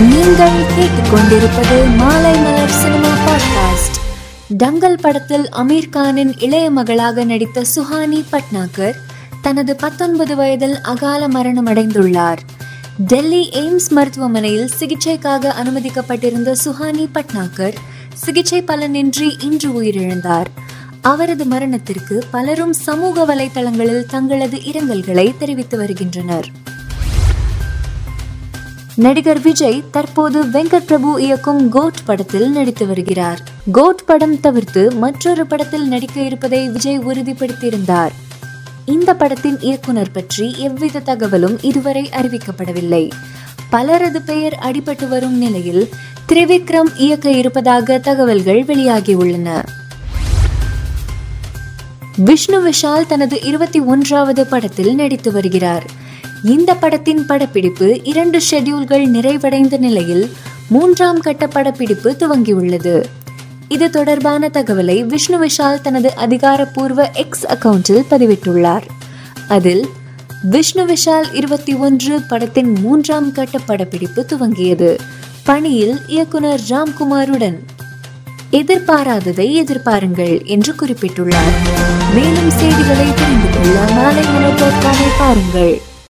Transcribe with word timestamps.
நீங்கள் 0.00 0.62
கேட்டுக்கொண்டிருப்பது 0.76 1.96
மாலை 1.96 2.38
மலர் 2.38 2.68
சினிமா 2.68 3.08
பாட்காஸ்ட் 3.08 3.96
டங்கல் 4.48 4.98
படத்தில் 5.00 5.48
அமீர் 5.48 5.88
கானின் 5.88 6.38
இளைய 6.38 6.70
மகளாக 6.70 7.24
நடித்த 7.24 7.64
சுஹானி 7.76 8.24
பட்னாகர் 8.32 8.94
தனது 9.42 9.76
பத்தொன்பது 9.76 10.36
வயதில் 10.36 10.80
அகால 10.80 11.28
மரணம் 11.28 11.66
அடைந்துள்ளார். 11.66 12.36
டெல்லி 12.98 13.50
எய்ம்ஸ் 13.52 13.88
மருத்துவமனையில் 13.88 14.70
சிகிச்சைக்காக 14.78 15.52
அனுமதிக்கப்பட்டிருந்த 15.62 16.54
சுஹானி 16.64 17.08
பட்னாகர் 17.14 17.74
சிகிச்சை 18.14 18.62
பலனின்றி 18.62 19.42
இன்று 19.42 19.82
உயிரிழந்தார். 19.82 20.46
அவரது 21.00 21.44
மரணத்திற்கு 21.44 22.24
பலரும் 22.30 22.72
சமூக 22.72 23.34
வலைதளங்களில் 23.34 24.06
தங்களது 24.06 24.56
இரங்கல்களை 24.56 25.36
தெரிவித்து 25.38 25.76
வருகின்றனர். 25.76 26.74
நடிகர் 28.96 29.40
விஜய் 29.40 29.82
தற்போது 29.90 30.44
வெங்கட் 30.44 30.86
பிரபு 30.86 31.22
இயக்கும் 31.22 31.68
கோட் 31.68 32.04
படத்தில் 32.04 32.50
நடித்து 32.50 32.86
வருகிறார். 32.86 33.38
கோட் 33.72 34.04
படம் 34.04 34.40
தவிர்த்து 34.40 34.92
மற்றொரு 34.92 35.46
படத்தில் 35.46 35.88
நடிக்க 35.88 36.20
இருப்பதை 36.20 36.68
விஜய் 36.68 36.98
உறுதிப்படுத்தியிருந்தார். 36.98 38.10
இந்த 38.84 39.14
படத்தின் 39.14 39.60
இயக்குனர் 39.60 40.10
பற்றி 40.10 40.54
எவ்வித 40.58 41.00
தகவலும் 41.00 41.62
இதுவரை 41.62 42.10
அறிவிக்கப்படவில்லை. 42.12 43.10
பலரது 43.70 44.22
பெயர் 44.22 44.58
அடிபட்டு 44.62 45.08
வரும் 45.08 45.38
நிலையில் 45.38 45.88
திரிவிக்ரம் 46.28 46.96
இயக்க 46.96 47.30
இருப்பதாக 47.30 47.98
தகவல்கள் 47.98 48.64
வெளியாகியுள்ளன. 48.64 49.64
விஷ்ணு 52.16 52.70
விஷால் 52.70 53.06
தனது 53.06 53.42
இருபத்தி 53.42 53.80
ஒன்றாவது 53.80 54.46
படத்தில் 54.46 54.94
நடித்து 54.94 55.32
வருகிறார். 55.32 56.04
இந்த 56.44 56.74
படத்தின் 56.74 57.26
படப்பிடிப்பு 57.26 58.00
இரண்டு 58.04 58.40
ஷெட்யூல்கள் 58.50 59.06
நிறைவடைந்த 59.06 59.78
நிலையில் 59.78 60.30
மூன்றாம் 60.68 61.20
கட்ட 61.20 61.46
படப்பிடிப்பு 61.46 62.16
துவங்கியுள்ளது. 62.18 63.04
இது 63.68 63.90
தொடர்பான 63.90 64.50
தகவலை 64.52 65.00
விஷ்ணு 65.00 65.46
விஷால் 65.46 65.80
தனது 65.80 66.14
அதிகாரப்பூர்வ 66.14 67.10
எக்ஸ் 67.10 67.46
அக்கவுண்டில் 67.46 68.04
பதிவிட்டுள்ளார். 68.10 68.82
அதில் 69.48 69.88
விஷ்ணு 70.42 70.86
விஷால் 70.86 71.34
இருபத்தி 71.34 71.74
ஒன்று 71.74 72.20
படத்தின் 72.20 72.76
மூன்றாம் 72.80 73.32
கட்ட 73.32 73.58
படப்பிடிப்பு 73.58 74.26
துவங்கியது. 74.28 74.98
பணியில் 75.44 76.00
இயக்குனர் 76.06 76.60
ராம்குமாருடன் 76.68 77.56
எதிர்பாராததை 78.52 79.52
எதிர்பாருங்கள் 79.64 80.44
என்று 80.44 80.72
குறிப்பிட்டுள்ளார். 80.72 81.54
மேலும் 82.14 82.50
செய்திகளை 82.50 83.14
தெரிந்து 83.14 83.50
கொள்ள 83.50 83.92
மாலை 83.92 84.24
மலர் 84.24 84.64
பாருங்கள். 85.18 85.80